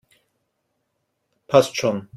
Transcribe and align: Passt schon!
Passt 1.47 1.77
schon! 1.77 2.09